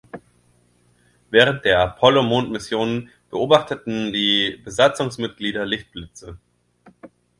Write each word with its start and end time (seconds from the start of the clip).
Während 1.29 1.63
der 1.63 1.77
Apollo-Mondmissionen 1.81 3.11
beobachteten 3.29 4.11
die 4.11 4.59
Besatzungsmitglieder 4.63 5.63
Lichtblitze. 5.67 6.39